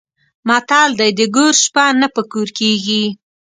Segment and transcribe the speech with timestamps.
[0.47, 3.03] متل دی: د ګور شپه نه په کور کېږي.